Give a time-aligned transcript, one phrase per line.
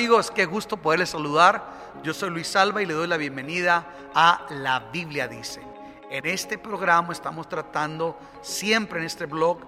[0.00, 1.62] Amigos, qué gusto poderles saludar.
[2.02, 5.60] Yo soy Luis Salva y le doy la bienvenida a La Biblia Dice.
[6.10, 9.58] En este programa estamos tratando siempre en este blog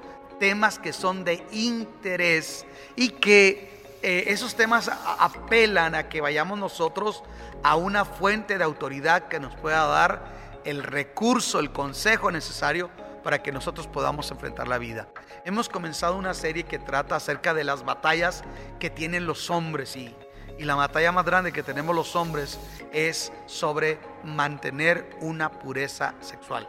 [0.40, 2.64] temas que son de interés
[2.96, 7.23] y que eh, esos temas apelan a que vayamos nosotros
[7.62, 10.32] a una fuente de autoridad que nos pueda dar
[10.64, 12.88] el recurso, el consejo necesario
[13.23, 15.09] para que nosotros podamos enfrentar la vida.
[15.45, 18.42] Hemos comenzado una serie que trata acerca de las batallas
[18.80, 20.14] que tienen los hombres y,
[20.62, 22.57] y la batalla más grande que tenemos los hombres
[22.93, 26.69] es sobre mantener una pureza sexual.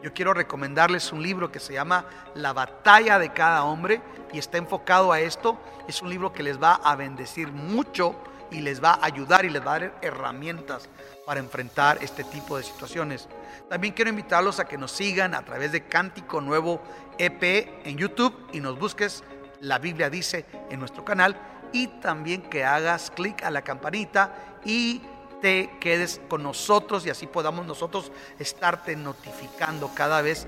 [0.00, 2.04] Yo quiero recomendarles un libro que se llama
[2.36, 4.00] La batalla de cada hombre
[4.32, 5.58] y está enfocado a esto.
[5.88, 8.14] Es un libro que les va a bendecir mucho
[8.52, 10.88] y les va a ayudar y les va a dar herramientas
[11.26, 13.26] para enfrentar este tipo de situaciones.
[13.68, 16.80] También quiero invitarlos a que nos sigan a través de Cántico Nuevo
[17.18, 17.42] EP
[17.84, 19.24] en YouTube y nos busques
[19.58, 21.36] La Biblia dice en nuestro canal
[21.72, 25.02] y también que hagas clic a la campanita y
[25.40, 30.46] te quedes con nosotros y así podamos nosotros estarte notificando cada vez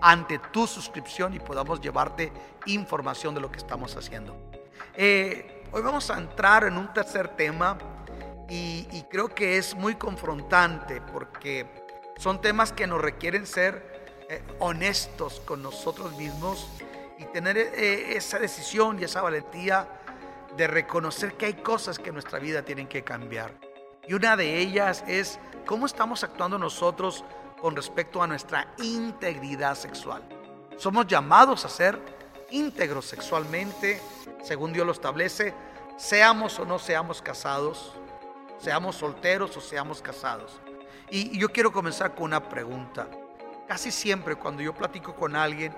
[0.00, 2.32] ante tu suscripción y podamos llevarte
[2.66, 4.36] información de lo que estamos haciendo.
[4.94, 7.78] Eh, hoy vamos a entrar en un tercer tema
[8.48, 11.66] y, creo que es muy confrontante porque
[12.16, 16.68] son temas que nos requieren ser eh, honestos con nosotros mismos
[17.18, 19.88] y tener eh, esa decisión y esa valentía
[20.56, 23.52] de reconocer que hay cosas que en nuestra vida tienen que cambiar.
[24.08, 27.24] Y una de ellas es cómo estamos actuando nosotros
[27.60, 30.22] con respecto a nuestra integridad sexual.
[30.76, 31.98] Somos llamados a ser
[32.50, 34.00] íntegros sexualmente,
[34.42, 35.54] según Dios lo establece,
[35.96, 37.94] seamos o no seamos casados,
[38.58, 40.60] seamos solteros o seamos casados.
[41.10, 43.08] Y, yo quiero comenzar con una pregunta.
[43.66, 45.72] Casi siempre cuando yo platico con alguien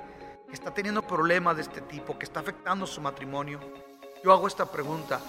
[0.46, 3.60] que está teniendo problemas de este tipo, que está afectando su matrimonio,
[4.22, 5.20] yo hago esta pregunta.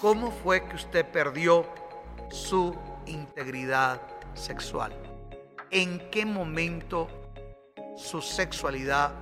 [0.00, 1.66] ¿Cómo fue que usted perdió
[2.30, 2.74] su
[3.06, 4.00] integridad
[4.34, 4.92] sexual?
[5.70, 7.08] ¿En qué momento
[7.96, 9.12] su sexualidad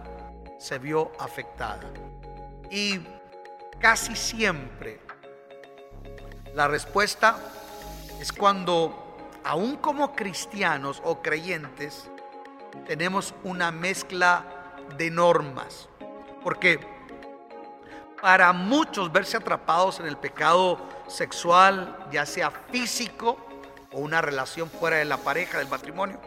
[0.59, 1.91] se vio afectada?
[2.71, 3.00] Y
[3.81, 5.00] casi siempre
[6.55, 7.38] la respuesta
[8.21, 9.06] es cuando
[9.47, 12.10] aún como cristianos o creyentes,
[12.87, 14.44] tenemos una mezcla
[14.97, 15.88] de normas.
[16.43, 16.81] Porque
[18.26, 23.38] para muchos verse atrapados en el pecado sexual, ya sea físico
[23.92, 26.20] o una relación fuera de la pareja, del matrimonio,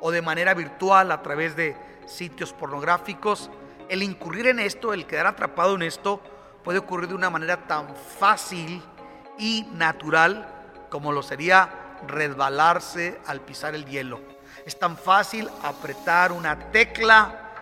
[0.00, 3.48] o de manera virtual a través de sitios pornográficos,
[3.88, 6.20] el incurrir en esto, el quedar atrapado en esto,
[6.64, 8.82] puede ocurrir de una manera tan fácil
[9.38, 10.52] y natural
[10.90, 11.70] como lo sería
[12.08, 14.18] resbalarse al pisar el hielo.
[14.66, 17.52] Es tan fácil apretar una tecla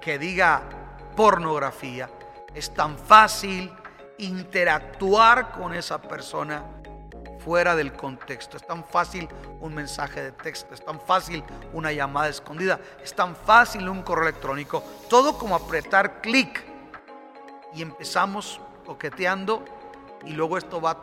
[0.00, 0.60] que diga
[1.14, 2.10] pornografía.
[2.54, 3.72] Es tan fácil
[4.18, 6.64] interactuar con esa persona
[7.38, 8.56] fuera del contexto.
[8.56, 9.28] Es tan fácil
[9.60, 14.28] un mensaje de texto, es tan fácil una llamada escondida, es tan fácil un correo
[14.28, 14.82] electrónico.
[15.08, 16.64] Todo como apretar clic
[17.74, 19.64] y empezamos coqueteando
[20.24, 21.00] y luego esto va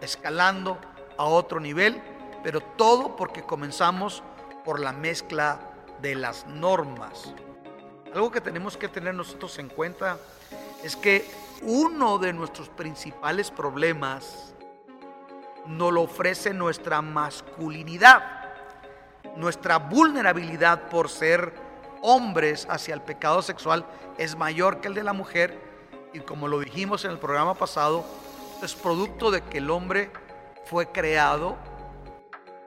[0.00, 0.78] escalando
[1.16, 2.00] a otro nivel,
[2.42, 4.22] pero todo porque comenzamos
[4.64, 5.60] por la mezcla
[6.00, 7.34] de las normas.
[8.14, 10.18] Algo que tenemos que tener nosotros en cuenta
[10.82, 11.28] es que
[11.62, 14.54] uno de nuestros principales problemas
[15.66, 18.22] nos lo ofrece nuestra masculinidad,
[19.36, 21.52] nuestra vulnerabilidad por ser
[22.00, 23.84] hombres hacia el pecado sexual
[24.16, 25.60] es mayor que el de la mujer
[26.12, 28.04] y como lo dijimos en el programa pasado,
[28.62, 30.10] es producto de que el hombre
[30.64, 31.56] fue creado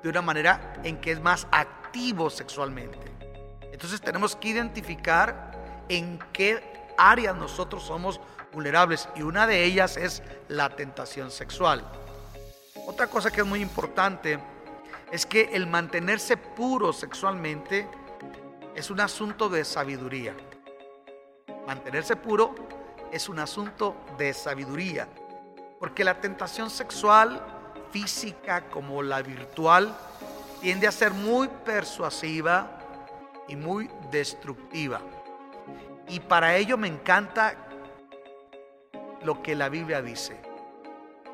[0.03, 3.00] de una manera en que es más activo sexualmente.
[3.71, 5.51] Entonces tenemos que identificar
[5.89, 6.70] en qué
[7.09, 8.19] áreas nosotros somos
[8.53, 11.83] vulnerables y una de ellas es la tentación sexual.
[12.88, 14.39] Otra cosa que es muy importante
[15.12, 17.88] es que el mantenerse puro sexualmente
[18.75, 20.36] es un asunto de sabiduría.
[21.68, 22.56] Mantenerse puro
[23.12, 25.07] es un asunto de sabiduría,
[25.80, 27.42] porque la tentación sexual
[27.92, 29.94] física como la virtual
[30.62, 32.80] tiende a ser muy persuasiva
[33.48, 35.01] y muy destructiva.
[36.07, 37.56] Y para ello me encanta
[39.24, 40.39] lo que la Biblia dice.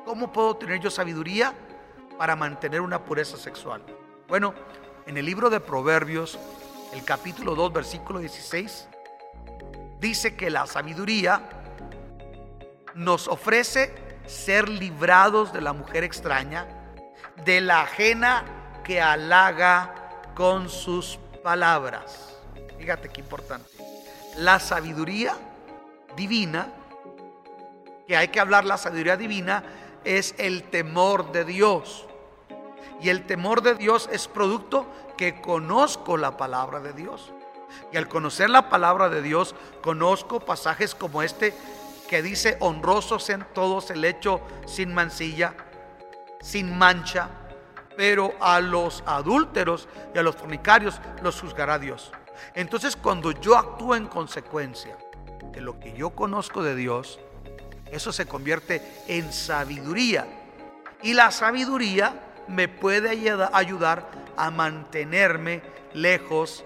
[0.04, 1.52] ¿Cómo puedo tener yo sabiduría
[2.16, 3.82] para mantener una pureza sexual?
[4.26, 4.54] Bueno,
[5.06, 6.38] en el libro de Proverbios,
[6.92, 8.88] el capítulo 2, versículo 16,
[10.00, 11.42] dice que la sabiduría
[12.94, 13.94] nos ofrece
[14.26, 16.66] ser librados de la mujer extraña,
[17.44, 18.44] de la ajena
[18.84, 22.36] que halaga con sus palabras.
[22.78, 23.77] Fíjate qué importante.
[24.38, 25.36] La sabiduría
[26.16, 26.68] divina,
[28.06, 29.64] que hay que hablar la sabiduría divina,
[30.04, 32.06] es el temor de Dios.
[33.00, 34.86] Y el temor de Dios es producto
[35.16, 37.32] que conozco la palabra de Dios.
[37.92, 41.52] Y al conocer la palabra de Dios, conozco pasajes como este
[42.08, 45.52] que dice, honrosos en todos el hecho sin mancilla,
[46.40, 47.28] sin mancha,
[47.96, 52.12] pero a los adúlteros y a los fornicarios los juzgará Dios.
[52.54, 54.96] Entonces cuando yo actúo en consecuencia
[55.52, 57.18] de lo que yo conozco de Dios,
[57.90, 60.26] eso se convierte en sabiduría.
[61.02, 63.10] Y la sabiduría me puede
[63.52, 65.62] ayudar a mantenerme
[65.94, 66.64] lejos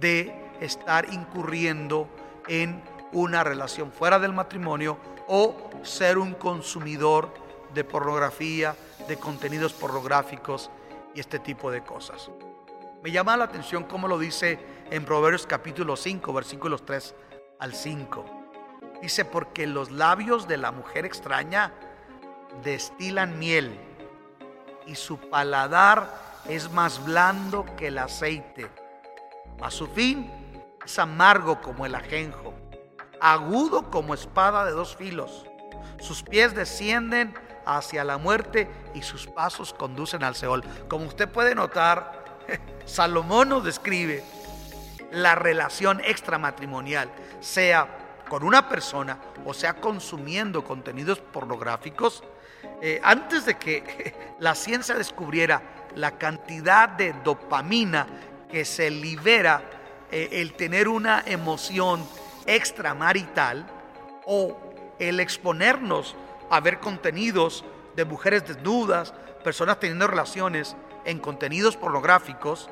[0.00, 2.08] de estar incurriendo
[2.48, 2.82] en
[3.12, 4.98] una relación fuera del matrimonio
[5.28, 7.32] o ser un consumidor
[7.72, 8.76] de pornografía,
[9.08, 10.70] de contenidos pornográficos
[11.14, 12.30] y este tipo de cosas.
[13.02, 14.58] Me llama la atención cómo lo dice
[14.90, 17.14] en Proverbios capítulo 5, versículos 3
[17.58, 18.24] al 5.
[19.02, 21.72] Dice, porque los labios de la mujer extraña
[22.62, 23.78] destilan miel
[24.86, 26.08] y su paladar
[26.48, 28.70] es más blando que el aceite,
[29.58, 30.30] mas su fin
[30.84, 32.54] es amargo como el ajenjo,
[33.20, 35.46] agudo como espada de dos filos.
[35.98, 37.34] Sus pies descienden
[37.66, 40.62] hacia la muerte y sus pasos conducen al Seol.
[40.88, 42.24] Como usted puede notar,
[42.84, 44.22] Salomón nos describe
[45.14, 52.24] la relación extramatrimonial, sea con una persona o sea consumiendo contenidos pornográficos,
[52.80, 55.62] eh, antes de que la ciencia descubriera
[55.94, 58.06] la cantidad de dopamina
[58.50, 59.62] que se libera
[60.10, 62.06] eh, el tener una emoción
[62.46, 63.66] extramarital
[64.26, 64.56] o
[64.98, 66.16] el exponernos
[66.50, 67.64] a ver contenidos
[67.96, 69.12] de mujeres desnudas,
[69.42, 72.70] personas teniendo relaciones en contenidos pornográficos,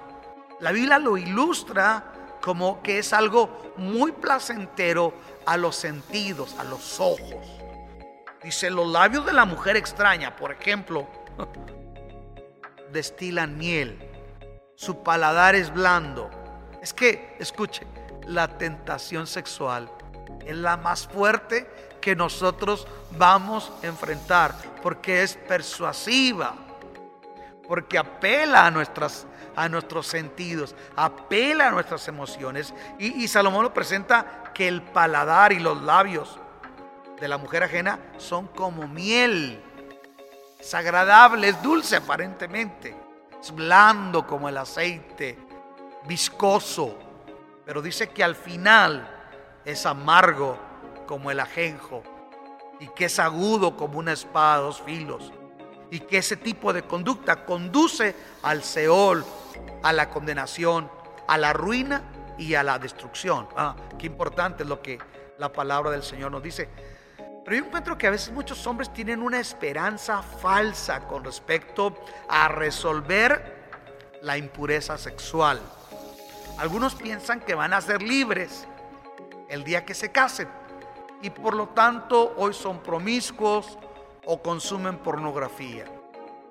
[0.61, 2.13] la Biblia lo ilustra
[2.43, 5.15] como que es algo muy placentero
[5.47, 7.47] a los sentidos, a los ojos.
[8.43, 11.07] Dice, los labios de la mujer extraña, por ejemplo,
[12.93, 13.99] destilan miel,
[14.75, 16.29] su paladar es blando.
[16.83, 17.87] Es que, escuche,
[18.27, 19.89] la tentación sexual
[20.45, 26.57] es la más fuerte que nosotros vamos a enfrentar, porque es persuasiva,
[27.67, 29.27] porque apela a, nuestras,
[29.57, 32.75] a nuestros sentidos, apela a nuestras emociones.
[32.99, 36.39] Y, y Salomón lo presenta que el paladar y los labios
[37.21, 39.63] de la mujer ajena son como miel.
[40.59, 42.97] Es agradable, es dulce aparentemente.
[43.41, 45.39] Es blando como el aceite,
[46.07, 46.97] viscoso.
[47.65, 49.09] Pero dice que al final
[49.65, 50.59] es amargo
[51.07, 52.03] como el ajenjo
[52.81, 55.33] y que es agudo como una espada dos filos.
[55.93, 59.25] Y que ese tipo de conducta conduce al Seol,
[59.83, 60.91] a la condenación,
[61.29, 62.03] a la ruina
[62.39, 63.47] y a la destrucción.
[63.57, 64.99] Ah, qué importante es lo que
[65.39, 66.69] la palabra del Señor nos dice.
[67.45, 71.95] Pero yo encuentro que a veces muchos hombres tienen una esperanza falsa con respecto
[72.27, 73.63] a resolver
[74.23, 75.61] la impureza sexual.
[76.59, 78.67] Algunos piensan que van a ser libres
[79.49, 80.49] el día que se casen
[81.21, 83.79] y por lo tanto hoy son promiscuos
[84.25, 85.85] o consumen pornografía.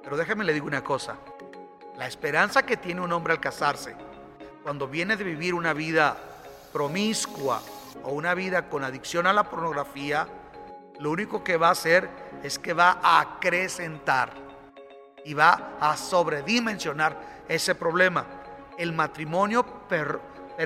[0.03, 1.15] Pero déjeme le digo una cosa,
[1.97, 3.95] la esperanza que tiene un hombre al casarse
[4.63, 6.17] cuando viene de vivir una vida
[6.71, 7.61] promiscua
[8.03, 10.27] o una vida con adicción a la pornografía,
[10.99, 12.09] lo único que va a hacer
[12.43, 14.33] es que va a acrecentar
[15.25, 18.25] y va a sobredimensionar ese problema.
[18.77, 20.19] El matrimonio per,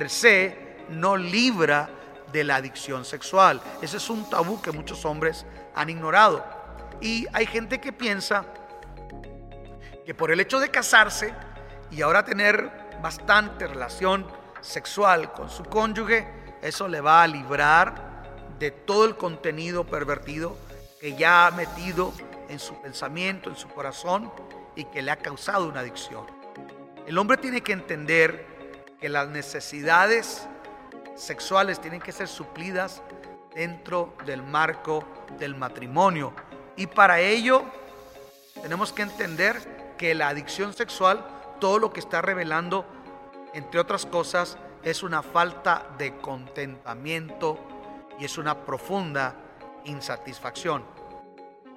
[0.07, 1.89] se no libra
[2.31, 3.62] de la adicción sexual.
[3.81, 6.54] Ese es un tabú que muchos hombres han ignorado.
[7.01, 8.45] Y hay gente que piensa
[10.05, 11.33] que por el hecho de casarse
[11.91, 12.71] y ahora tener
[13.01, 14.25] bastante relación
[14.61, 16.27] sexual con su cónyuge,
[16.61, 18.23] eso le va a librar
[18.59, 20.57] de todo el contenido pervertido
[20.99, 22.13] que ya ha metido
[22.49, 24.31] en su pensamiento, en su corazón
[24.75, 26.25] y que le ha causado una adicción.
[27.05, 28.47] El hombre tiene que entender
[28.99, 30.47] que las necesidades
[31.15, 33.01] sexuales tienen que ser suplidas
[33.53, 35.03] dentro del marco
[35.37, 36.33] del matrimonio.
[36.75, 37.63] Y para ello
[38.62, 41.25] tenemos que entender que la adicción sexual,
[41.60, 42.86] todo lo que está revelando,
[43.53, 47.60] entre otras cosas, es una falta de contentamiento
[48.20, 49.36] y es una profunda
[49.86, 50.84] insatisfacción.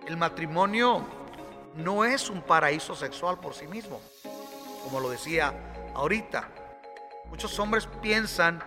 [0.06, 1.02] El matrimonio
[1.76, 4.00] no es un paraíso sexual por sí mismo,
[4.82, 5.54] como lo decía
[5.94, 6.48] ahorita.
[7.26, 8.62] Muchos hombres piensan,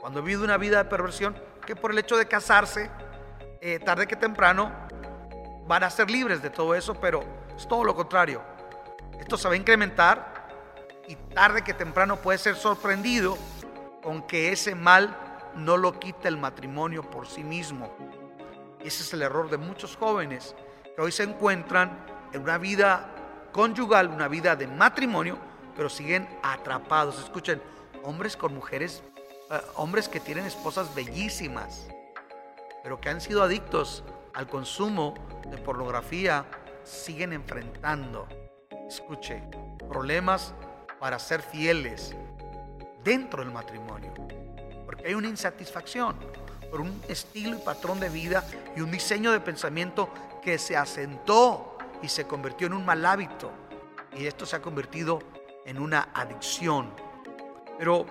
[0.00, 1.36] cuando viven una vida de perversión,
[1.66, 2.90] que por el hecho de casarse,
[3.60, 4.70] eh, tarde que temprano,
[5.72, 7.24] van a ser libres de todo eso, pero
[7.56, 8.42] es todo lo contrario.
[9.18, 10.46] Esto se va a incrementar
[11.08, 13.38] y tarde que temprano puede ser sorprendido
[14.02, 15.16] con que ese mal
[15.56, 17.90] no lo quita el matrimonio por sí mismo.
[18.80, 20.54] Ese es el error de muchos jóvenes
[20.94, 23.08] que hoy se encuentran en una vida
[23.50, 25.38] conyugal, una vida de matrimonio,
[25.74, 27.18] pero siguen atrapados.
[27.18, 27.62] Escuchen,
[28.02, 29.02] hombres con mujeres,
[29.50, 31.88] eh, hombres que tienen esposas bellísimas,
[32.82, 35.14] pero que han sido adictos al consumo
[35.48, 36.44] de pornografía,
[36.84, 38.26] siguen enfrentando,
[38.88, 39.42] escuche,
[39.88, 40.54] problemas
[40.98, 42.14] para ser fieles
[43.04, 44.12] dentro del matrimonio.
[44.86, 46.16] Porque hay una insatisfacción
[46.70, 48.44] por un estilo y patrón de vida
[48.76, 50.08] y un diseño de pensamiento
[50.42, 53.50] que se asentó y se convirtió en un mal hábito.
[54.16, 55.20] Y esto se ha convertido
[55.64, 56.92] en una adicción.
[57.78, 58.06] Pero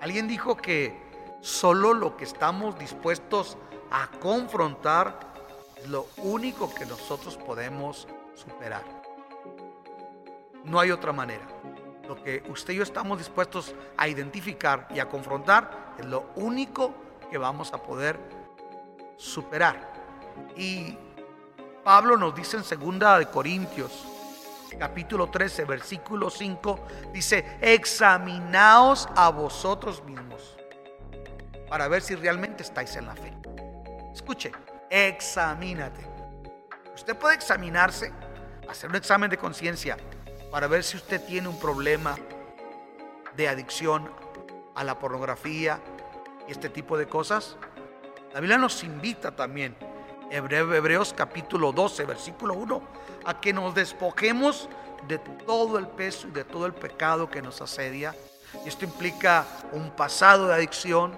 [0.00, 3.56] alguien dijo que solo lo que estamos dispuestos
[3.90, 5.29] a confrontar
[5.80, 8.82] es lo único que nosotros podemos superar.
[10.64, 11.46] No hay otra manera.
[12.06, 16.92] Lo que usted y yo estamos dispuestos a identificar y a confrontar es lo único
[17.30, 18.18] que vamos a poder
[19.16, 19.92] superar.
[20.56, 20.96] Y
[21.84, 24.04] Pablo nos dice en segunda de Corintios,
[24.78, 26.80] capítulo 13, versículo 5,
[27.12, 30.56] dice, examinaos a vosotros mismos
[31.68, 33.32] para ver si realmente estáis en la fe.
[34.12, 34.52] Escuche,
[34.90, 36.04] examínate.
[36.94, 38.12] Usted puede examinarse,
[38.68, 39.96] hacer un examen de conciencia
[40.50, 42.16] para ver si usted tiene un problema
[43.36, 44.10] de adicción
[44.74, 45.80] a la pornografía
[46.46, 47.56] y este tipo de cosas.
[48.34, 49.76] La Biblia nos invita también
[50.30, 52.82] Hebreos capítulo 12, versículo 1,
[53.24, 54.68] a que nos despojemos
[55.08, 58.14] de todo el peso y de todo el pecado que nos asedia.
[58.64, 61.12] Y esto implica un pasado de adicción,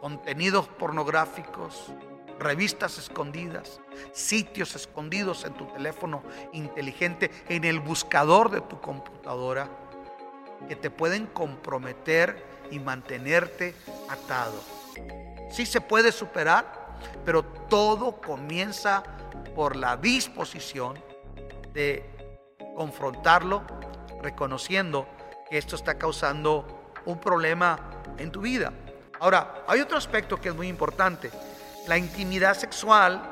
[0.00, 1.92] contenidos pornográficos,
[2.38, 3.80] revistas escondidas,
[4.12, 9.68] sitios escondidos en tu teléfono inteligente, en el buscador de tu computadora,
[10.68, 13.74] que te pueden comprometer y mantenerte
[14.08, 14.60] atado.
[15.50, 19.02] Si se puede superar, pero todo comienza
[19.54, 21.02] por la disposición
[21.72, 22.04] de
[22.76, 23.62] confrontarlo,
[24.22, 25.06] reconociendo
[25.48, 27.78] que esto está causando un problema
[28.18, 28.72] en tu vida.
[29.20, 31.30] Ahora, hay otro aspecto que es muy importante.
[31.88, 33.22] La intimidad sexual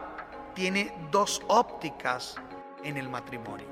[0.55, 2.37] tiene dos ópticas
[2.83, 3.67] en el matrimonio.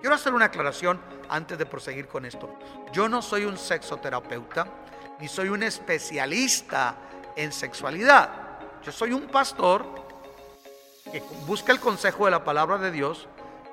[0.00, 2.48] Quiero hacer una aclaración antes de proseguir con esto.
[2.94, 4.66] Yo no soy un sexoterapeuta,
[5.20, 6.96] ni soy un especialista
[7.36, 8.30] en sexualidad.
[8.82, 9.84] Yo soy un pastor
[11.12, 13.28] que busca el consejo de la palabra de Dios,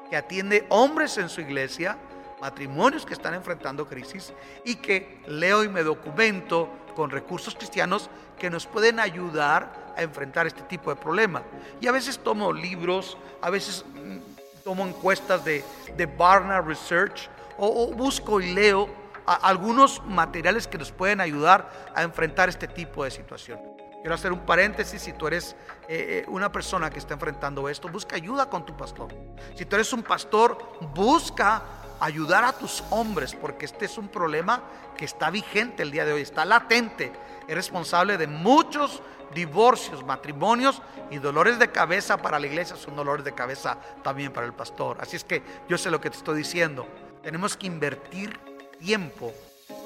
[0.09, 1.97] que atiende hombres en su iglesia,
[2.41, 4.33] matrimonios que están enfrentando crisis
[4.65, 10.47] y que leo y me documento con recursos cristianos que nos pueden ayudar a enfrentar
[10.47, 11.43] este tipo de problema.
[11.79, 15.63] Y a veces tomo libros, a veces mm, tomo encuestas de,
[15.95, 18.89] de Barna Research o, busco y leo
[19.25, 23.59] algunos materiales que nos pueden ayudar a enfrentar este tipo de situación.
[24.01, 25.55] Quiero hacer un paréntesis, si tú eres
[25.87, 29.07] eh, eh, una persona que está enfrentando esto, busca ayuda con tu pastor.
[29.55, 30.57] Si tú eres un pastor,
[30.93, 31.61] busca
[32.01, 34.61] ayudar a tus hombres, porque este es un problema
[34.97, 37.13] que está vigente el día de hoy, está latente,
[37.47, 39.01] es responsable de muchos
[39.33, 44.45] divorcios, matrimonios y dolores de cabeza para la iglesia, son dolores de cabeza también para
[44.45, 44.97] el pastor.
[44.99, 46.87] Así es que yo sé lo que te estoy diciendo,
[47.21, 48.39] tenemos que invertir
[48.79, 49.33] tiempo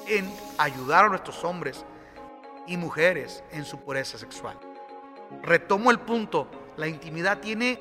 [0.06, 1.84] en ayudar a nuestros hombres
[2.66, 4.58] y mujeres en su pureza sexual.
[5.42, 7.78] Retomo el punto, la intimidad tiene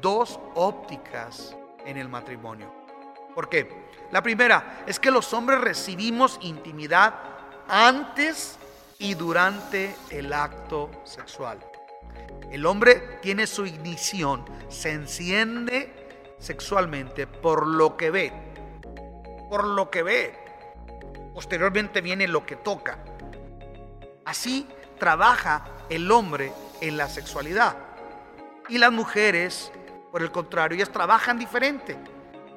[0.00, 2.72] dos ópticas en el matrimonio.
[3.34, 3.88] ¿Por qué?
[4.10, 7.14] La primera es que los hombres recibimos intimidad
[7.68, 8.58] antes
[9.00, 11.58] y durante el acto sexual.
[12.52, 18.32] El hombre tiene su ignición, se enciende sexualmente por lo que ve,
[19.48, 20.34] por lo que ve.
[21.34, 22.98] Posteriormente viene lo que toca.
[24.26, 26.52] Así trabaja el hombre
[26.82, 27.76] en la sexualidad.
[28.68, 29.72] Y las mujeres,
[30.12, 31.96] por el contrario, ellas trabajan diferente.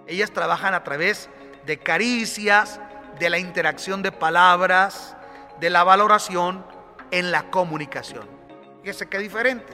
[0.08, 1.30] Ellas trabajan a través
[1.66, 2.82] de caricias,
[3.18, 5.16] de la interacción de palabras,
[5.60, 6.66] de la valoración
[7.12, 8.28] en la comunicación.
[8.82, 9.74] Fíjese qué diferente.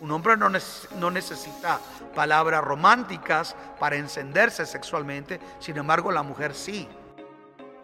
[0.00, 1.80] Un hombre no, no, necesita
[2.14, 6.88] palabras románticas para encenderse sexualmente, sin embargo la mujer sí,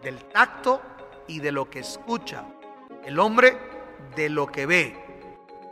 [0.01, 0.81] del tacto
[1.27, 2.43] y de lo que escucha.
[3.03, 3.57] El hombre
[4.15, 4.95] de lo que ve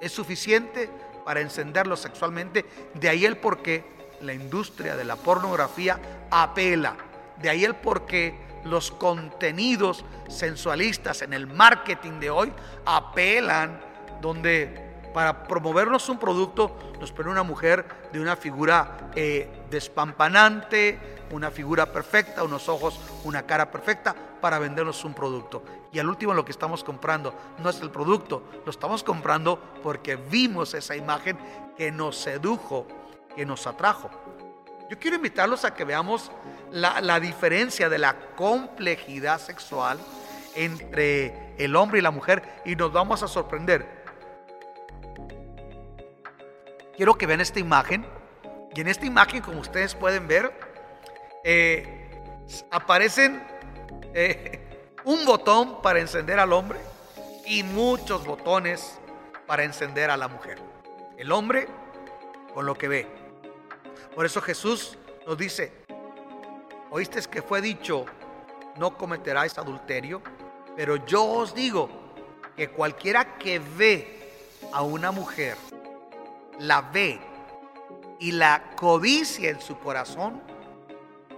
[0.01, 0.89] es suficiente
[1.23, 2.65] para encenderlo sexualmente.
[2.93, 3.85] De ahí el por qué
[4.21, 6.95] la industria de la pornografía apela.
[7.37, 12.53] De ahí el por qué los contenidos sensualistas en el marketing de hoy
[12.85, 13.79] apelan
[14.21, 19.49] donde para promovernos un producto nos pone una mujer de una figura eh,
[21.31, 25.63] una figura perfecta, unos ojos, una cara perfecta para vendernos un producto.
[25.91, 30.15] Y al último lo que estamos comprando no es el producto, lo estamos comprando porque
[30.15, 31.37] vimos esa imagen
[31.75, 32.87] que nos sedujo
[33.35, 34.09] que nos atrajo.
[34.89, 36.31] Yo quiero invitarlos a que veamos
[36.73, 39.99] la, diferencia de la complejidad sexual
[40.55, 44.03] entre el hombre y la mujer y nos vamos a sorprender.
[46.97, 48.05] Quiero que vean esta imagen
[48.75, 50.51] y en esta imagen, como ustedes pueden ver,
[51.43, 52.09] eh,
[52.71, 53.43] aparecen
[54.13, 54.59] eh,
[55.03, 56.79] un botón para encender al hombre
[57.45, 58.99] y muchos botones
[59.45, 60.57] para encender a la mujer.
[61.17, 61.67] El hombre
[62.53, 63.07] con lo que ve.
[64.15, 65.82] Por eso Jesús nos dice,
[66.93, 68.05] oíste que fue dicho,
[68.77, 70.21] no cometerás adulterio,
[70.75, 71.89] pero yo os digo
[72.55, 74.31] que cualquiera que ve
[74.71, 75.57] a una mujer,
[76.59, 77.19] la ve
[78.19, 80.39] y la codicia en su corazón,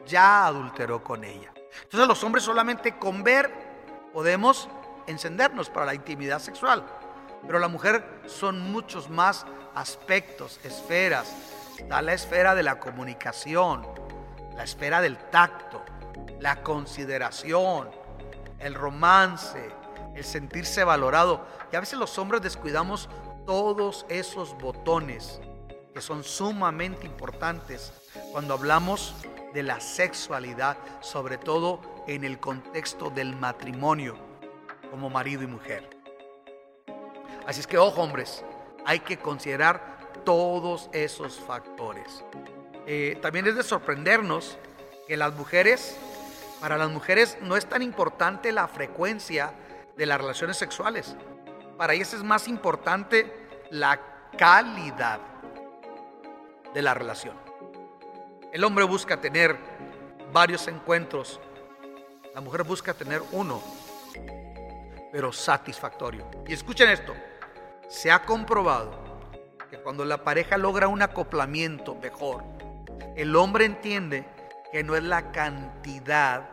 [0.06, 1.54] ya adulteró con ella.
[1.84, 3.50] Entonces los hombres solamente con ver
[4.12, 4.68] podemos
[5.08, 6.86] encendernos para la intimidad sexual.
[7.48, 11.34] Pero la mujer son muchos más aspectos, esferas.
[11.78, 13.86] Está la esfera de la comunicación,
[14.56, 15.84] la esfera del tacto,
[16.40, 17.90] la consideración,
[18.60, 19.70] el romance,
[20.16, 21.46] el sentirse valorado.
[21.72, 23.10] Y a veces los hombres descuidamos
[23.46, 25.40] todos esos botones
[25.94, 27.94] que son sumamente importantes
[28.32, 29.16] cuando hablamos
[29.54, 34.18] de la sexualidad, sobre todo en el contexto del matrimonio
[34.92, 35.90] como marido y mujer.
[37.48, 38.44] Así es que, ojo hombres,
[38.86, 39.96] hay que considerar
[40.26, 42.24] todos esos factores.
[42.88, 44.58] Eh, también es de sorprendernos
[45.08, 45.98] que las mujeres,
[46.62, 49.54] para las mujeres no es tan importante la frecuencia
[49.98, 51.15] de las relaciones sexuales.
[51.78, 53.32] Para ellas es más importante
[53.71, 54.00] la
[54.38, 55.19] calidad
[56.74, 57.36] de la relación.
[58.52, 59.58] El hombre busca tener
[60.32, 61.39] varios encuentros,
[62.34, 63.62] la mujer busca tener uno,
[65.12, 66.30] pero satisfactorio.
[66.48, 67.15] Y escuchen esto,
[67.89, 69.04] se ha comprobado
[69.69, 72.43] que cuando la pareja logra un acoplamiento mejor,
[73.15, 74.25] el hombre entiende
[74.71, 76.49] que no es la cantidad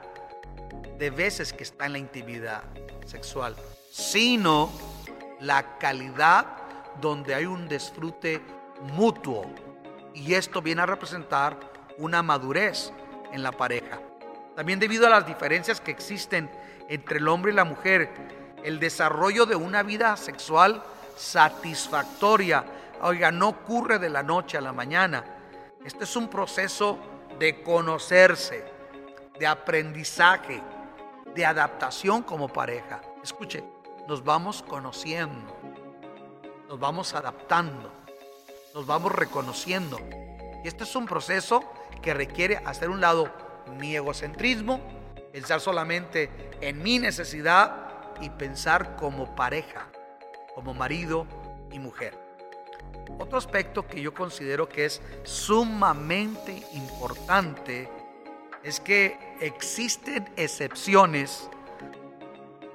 [0.98, 2.62] de veces que está en la intimidad
[3.07, 3.57] sexual,
[3.90, 4.70] sino
[5.40, 6.46] la calidad
[7.00, 8.40] donde hay un disfrute
[8.94, 9.46] mutuo
[10.14, 11.59] y esto viene a representar
[11.98, 12.92] una madurez
[13.33, 14.00] en la pareja.
[14.55, 16.50] También debido a las diferencias que existen
[16.88, 18.11] entre el hombre y la mujer,
[18.62, 20.83] el desarrollo de una vida sexual
[21.16, 22.64] satisfactoria,
[23.00, 25.24] oiga, no ocurre de la noche a la mañana.
[25.85, 26.99] Este es un proceso
[27.38, 28.64] de conocerse,
[29.38, 30.62] de aprendizaje,
[31.35, 33.01] de adaptación como pareja.
[33.23, 33.64] Escuche,
[34.09, 35.57] nos vamos conociendo,
[36.68, 38.03] nos vamos adaptando
[38.75, 39.99] nos vamos reconociendo.
[40.64, 41.62] Y este es un proceso
[42.01, 43.31] que requiere hacer un lado
[43.79, 44.81] mi egocentrismo,
[45.33, 47.88] pensar solamente en mi necesidad
[48.21, 49.88] y pensar como pareja,
[50.55, 51.27] como marido
[51.71, 52.22] y mujer.
[53.19, 57.88] Otro aspecto que yo considero que es sumamente importante
[58.62, 61.49] es que existen excepciones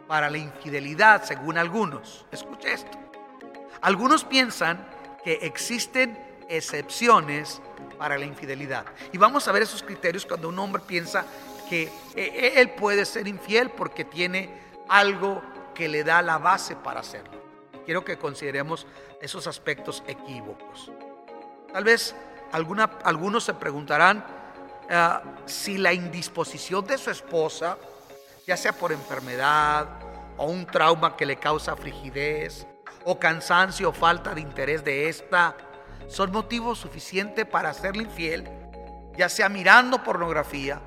[0.08, 2.26] para la infidelidad según algunos.
[2.32, 2.98] Escuche esto.
[3.82, 4.88] Algunos piensan
[5.24, 6.18] que existen
[6.50, 7.62] excepciones
[7.98, 8.86] para la infidelidad.
[9.12, 11.26] Y vamos a ver esos criterios cuando un hombre piensa
[11.70, 14.50] que eh, eh, él puede ser infiel porque tiene
[14.88, 15.42] algo
[15.74, 17.47] que le da la base para hacerlo.
[17.88, 18.86] Quiero que consideremos
[19.22, 20.92] esos aspectos equívocos.
[21.72, 22.14] Tal vez
[22.52, 24.26] algunos se preguntarán
[24.90, 27.78] ah, si la indisposición de su esposa,
[28.46, 29.88] ya sea por enfermedad
[30.36, 32.68] o un trauma que le causa frigidez,
[33.06, 35.56] o cansancio o falta de interés de esta
[36.10, 38.50] son motivos suficientes para hacerle infiel,
[39.16, 40.82] ya sea mirando pornografía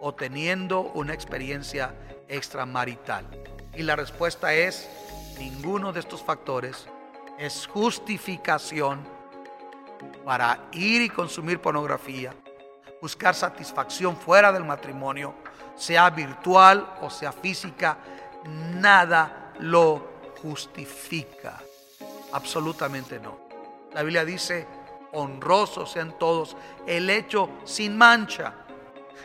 [0.00, 1.92] o teniendo una experiencia
[2.28, 3.26] extramarital.
[3.74, 4.88] Y la respuesta es,
[5.38, 6.86] ninguno de estos factores
[7.38, 9.00] es justificación
[10.24, 12.34] para ir y consumir pornografía,
[13.00, 15.34] buscar satisfacción fuera del matrimonio,
[15.76, 17.98] sea virtual o sea física,
[18.46, 21.58] nada lo justifica.
[22.32, 23.38] Absolutamente no.
[23.94, 24.66] La Biblia dice,
[25.12, 28.52] honrosos sean todos, el hecho sin mancha.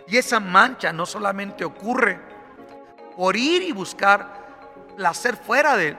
[0.08, 2.20] Y esa mancha no solamente ocurre
[3.16, 4.41] por ir y buscar
[5.02, 5.96] placer fuera de,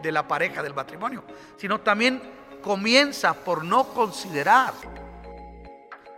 [0.00, 1.24] de la pareja, del matrimonio,
[1.56, 2.22] sino también
[2.62, 4.72] comienza por no considerar,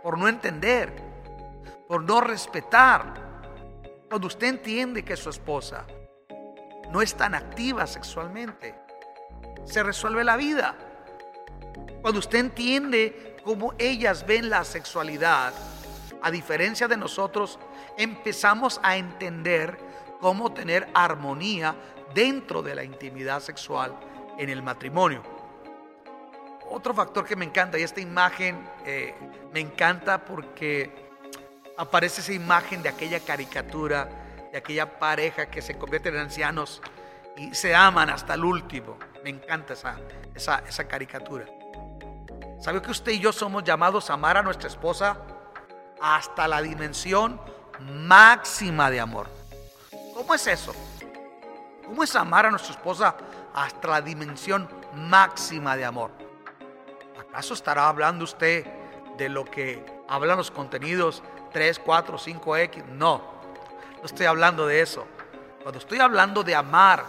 [0.03, 0.93] por no entender,
[1.87, 3.15] por no respetar.
[4.07, 5.87] Cuando usted entiende que su esposa
[6.91, 8.75] no es tan activa sexualmente,
[9.65, 10.75] se resuelve la vida.
[12.03, 15.53] Cuando usted entiende cómo ellas ven la sexualidad,
[16.21, 17.57] a diferencia de nosotros,
[17.97, 19.79] empezamos a entender
[20.19, 21.75] cómo tener armonía
[22.13, 23.93] dentro de la intimidad sexual
[24.37, 25.23] en el matrimonio.
[26.69, 29.15] otro factor que me encanta, y esta imagen eh,
[29.53, 31.07] me encanta porque
[31.77, 34.09] aparece esa imagen de aquella caricatura,
[34.51, 36.81] de aquella pareja que se convierte en ancianos
[37.37, 38.97] y se aman hasta el último.
[39.23, 39.97] Me encanta esa,
[40.35, 41.45] esa, esa caricatura.
[42.59, 45.17] ¿Sabe que usted y yo somos llamados a amar a nuestra esposa
[46.01, 47.39] hasta la dimensión
[47.79, 49.27] máxima de amor?
[50.13, 50.73] ¿Cómo es eso?
[51.87, 53.15] ¿Cómo es amar a nuestra esposa
[53.53, 56.11] hasta la dimensión máxima de amor?
[57.17, 58.65] ¿Acaso estará hablando usted
[59.17, 61.23] de lo que hablan los contenidos
[61.53, 62.85] 3, 4, 5X?
[62.87, 63.21] No,
[63.99, 65.07] no estoy hablando de eso.
[65.63, 67.05] Cuando estoy hablando de amar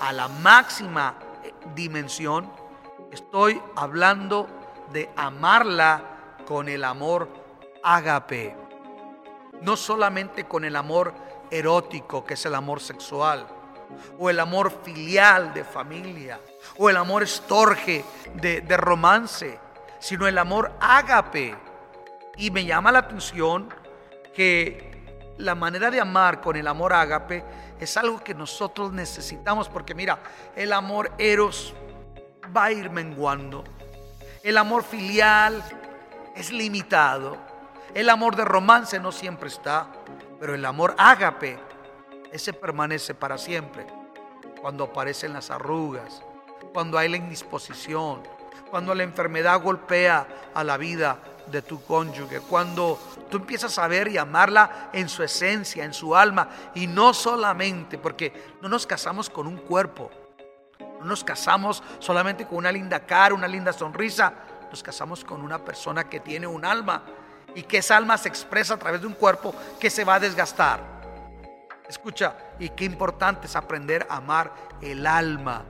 [0.00, 1.14] a la máxima
[1.74, 2.52] dimensión,
[3.10, 4.48] estoy hablando
[4.92, 6.02] de amarla
[6.46, 7.26] con el amor
[7.82, 8.54] ágape.
[9.62, 11.14] No solamente con el amor
[11.50, 13.46] erótico, que es el amor sexual,
[14.18, 16.40] o el amor filial de familia,
[16.78, 19.58] o el amor estorge de, de romance,
[19.98, 21.56] sino el amor ágape.
[22.36, 23.68] Y me llama la atención
[24.34, 24.90] que
[25.38, 27.44] la manera de amar con el amor ágape
[27.78, 30.18] es algo que nosotros necesitamos, porque mira,
[30.54, 31.74] el amor eros
[32.54, 33.64] va a ir menguando.
[34.42, 35.62] El amor filial
[36.36, 37.36] es limitado.
[37.94, 39.86] El amor de romance no siempre está,
[40.38, 41.58] pero el amor ágape,
[42.32, 43.86] ese permanece para siempre.
[44.60, 46.22] Cuando aparecen las arrugas,
[46.72, 48.22] cuando hay la indisposición,
[48.70, 52.98] cuando la enfermedad golpea a la vida de tu cónyuge, cuando
[53.30, 57.98] tú empiezas a ver y amarla en su esencia, en su alma, y no solamente,
[57.98, 60.10] porque no nos casamos con un cuerpo,
[61.00, 64.34] no nos casamos solamente con una linda cara, una linda sonrisa.
[64.70, 67.02] Nos casamos con una persona que tiene un alma
[67.54, 70.20] y que esa alma se expresa a través de un cuerpo que se va a
[70.20, 70.99] desgastar.
[71.90, 75.64] Escucha, y qué importante es aprender a amar el alma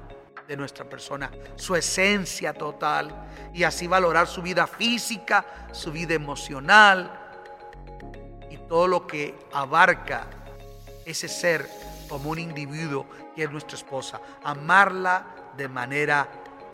[0.47, 3.11] de nuestra persona, su esencia total,
[3.55, 7.11] y así valorar su vida física, su vida emocional
[8.51, 10.27] y todo lo que abarca
[11.07, 11.67] ese ser
[12.07, 14.21] como un individuo que es nuestra esposa.
[14.45, 15.25] Amarla
[15.57, 16.29] de manera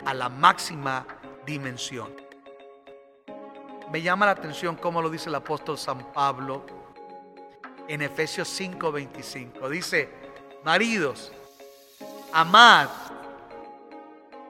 [0.05, 1.07] a la máxima
[1.45, 2.13] dimensión.
[3.93, 6.76] Me llama la atención cómo lo dice el apóstol San Pablo
[7.87, 9.69] en Efesios 5:25.
[9.69, 10.09] Dice,
[10.63, 11.31] maridos,
[12.31, 12.89] amad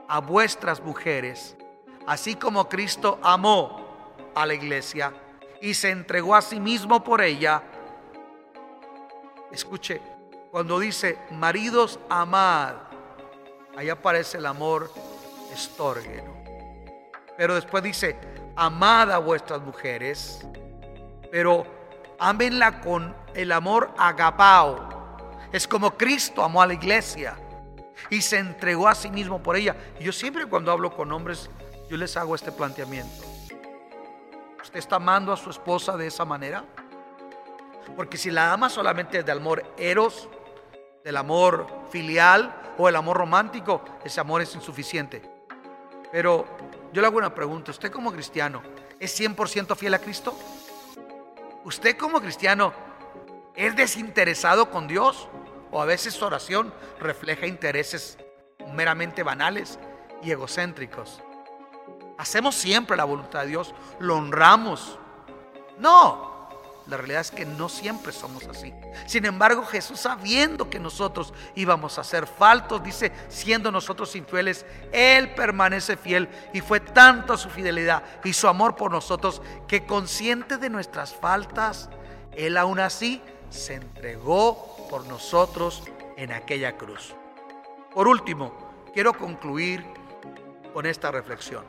[0.08, 1.56] a vuestras mujeres,
[2.06, 3.86] así como Cristo amó
[4.34, 5.14] a la iglesia
[5.62, 7.64] y se entregó a sí mismo por ella.
[9.52, 10.02] Escuche,
[10.52, 12.76] cuando dice, maridos, amad,
[13.76, 14.92] ahí aparece el amor
[15.54, 16.36] estorgueno.
[17.38, 18.16] Pero después dice,
[18.56, 20.46] amad a vuestras mujeres,
[21.32, 21.77] pero
[22.20, 25.18] ámenla con el amor agapao.
[25.52, 27.36] Es como Cristo amó a la iglesia
[28.10, 29.76] y se entregó a sí mismo por ella.
[30.00, 31.50] Y yo siempre cuando hablo con hombres,
[31.90, 33.24] yo les hago este planteamiento.
[34.62, 36.66] ¿Usted está amando a su esposa de esa manera?
[37.96, 40.28] Porque si la ama solamente de amor eros,
[41.04, 45.22] del amor filial o el amor romántico, ese amor es insuficiente.
[46.12, 46.46] Pero
[46.92, 48.62] yo le hago una pregunta, ¿usted como cristiano
[49.00, 50.38] es 100% fiel a Cristo?
[51.68, 52.72] ¿Usted como cristiano
[53.54, 55.28] es desinteresado con Dios?
[55.70, 58.18] ¿O a veces su oración refleja intereses
[58.74, 59.78] meramente banales
[60.24, 61.22] y egocéntricos?
[62.18, 63.76] ¿Hacemos siempre la voluntad de Dios?
[64.00, 64.98] ¿Lo honramos?
[65.78, 66.37] No,
[66.88, 68.74] la realidad es que no siempre somos así.
[69.06, 75.34] Sin embargo, Jesús sabiendo que nosotros íbamos a ser faltos, dice, siendo nosotros infieles, Él
[75.36, 80.70] permanece fiel y fue tanto su fidelidad y su amor por nosotros que consciente de
[80.70, 81.90] nuestras faltas,
[82.32, 85.84] Él aún así se entregó por nosotros
[86.16, 87.14] en aquella cruz.
[87.94, 88.54] Por último,
[88.94, 89.86] quiero concluir
[90.74, 91.66] con esta reflexión.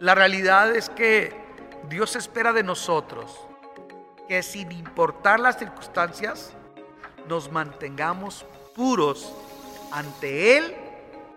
[0.00, 1.32] La realidad es que
[1.88, 3.45] Dios espera de nosotros
[4.28, 6.52] que sin importar las circunstancias,
[7.28, 9.32] nos mantengamos puros
[9.92, 10.74] ante Él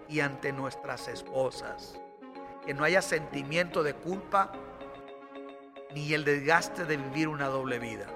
[0.08, 1.96] y ante nuestras esposas.
[2.66, 4.52] Que no haya sentimiento de culpa
[5.94, 8.08] ni el desgaste de vivir una doble vida.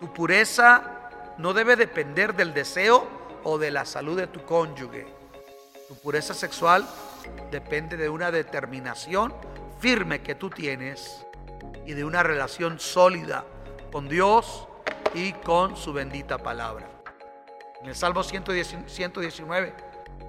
[0.00, 3.06] Tu pureza no debe depender del deseo
[3.44, 5.06] o de la salud de tu cónyuge.
[5.88, 6.86] Tu pureza sexual
[7.50, 9.34] depende de una determinación
[9.78, 11.24] firme que tú tienes
[11.86, 13.44] y de una relación sólida
[13.94, 14.66] con Dios
[15.14, 16.84] y con su bendita palabra.
[17.80, 19.74] En el Salmo 119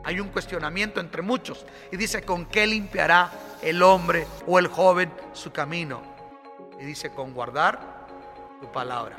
[0.04, 3.32] hay un cuestionamiento entre muchos y dice, ¿con qué limpiará
[3.64, 6.00] el hombre o el joven su camino?
[6.80, 8.06] Y dice, con guardar
[8.62, 9.18] tu palabra.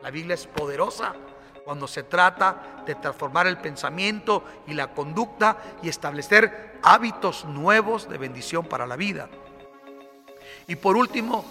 [0.00, 1.16] La Biblia es poderosa
[1.64, 8.16] cuando se trata de transformar el pensamiento y la conducta y establecer hábitos nuevos de
[8.16, 9.28] bendición para la vida.
[10.68, 11.44] Y por último,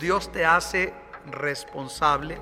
[0.00, 2.38] Dios te hace responsable.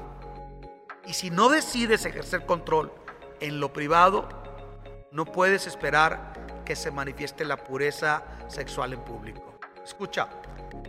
[1.07, 2.92] Y si no decides ejercer control
[3.40, 4.29] en lo privado,
[5.11, 6.33] no puedes esperar
[6.64, 9.59] que se manifieste la pureza sexual en público.
[9.85, 10.29] Escucha,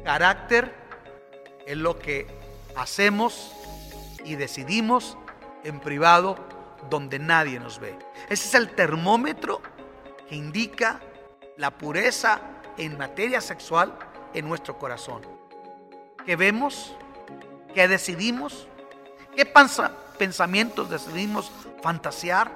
[0.03, 0.73] carácter
[1.65, 2.27] es lo que
[2.75, 3.51] hacemos
[4.23, 5.17] y decidimos
[5.63, 6.37] en privado
[6.89, 7.97] donde nadie nos ve.
[8.29, 9.61] Ese es el termómetro
[10.27, 10.99] que indica
[11.57, 12.41] la pureza
[12.77, 13.97] en materia sexual
[14.33, 15.21] en nuestro corazón.
[16.25, 16.95] ¿Qué vemos?
[17.73, 18.67] ¿Qué decidimos?
[19.35, 19.51] ¿Qué
[20.17, 22.51] pensamientos decidimos fantasear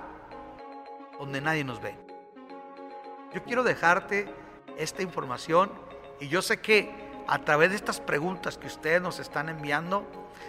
[1.17, 1.95] donde nadie nos ve?
[3.34, 4.32] Yo quiero dejarte
[4.77, 5.71] esta información
[6.19, 10.06] y yo sé que a través de estas preguntas que ustedes nos están enviando,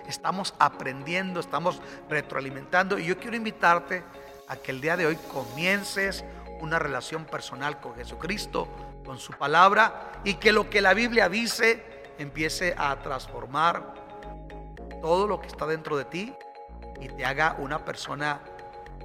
[0.06, 4.04] estamos aprendiendo, estamos retroalimentando y yo quiero invitarte
[4.48, 6.24] a que el día de hoy comiences
[6.60, 8.68] una relación personal con Jesucristo,
[9.04, 11.82] con su palabra y que lo que la Biblia dice
[12.18, 14.07] empiece a transformar
[15.00, 16.34] todo lo que está dentro de ti
[17.00, 18.40] y te haga una persona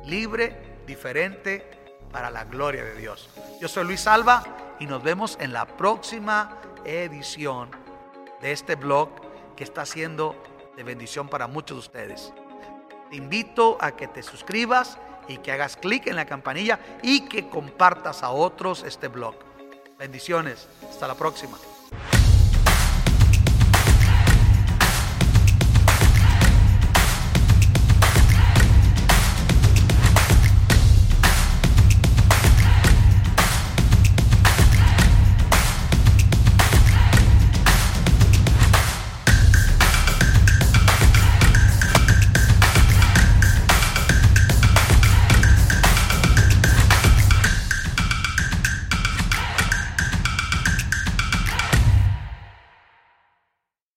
[0.05, 1.69] libre, diferente,
[2.11, 3.29] para la gloria de Dios.
[3.59, 4.43] Yo soy Luis Alba
[4.79, 7.71] y nos vemos en la próxima edición
[8.41, 9.09] de este blog
[9.55, 10.35] que está siendo
[10.75, 12.33] de bendición para muchos de ustedes.
[13.09, 17.49] Te invito a que te suscribas y que hagas clic en la campanilla y que
[17.49, 19.35] compartas a otros este blog.
[19.97, 20.67] Bendiciones.
[20.89, 21.57] Hasta la próxima.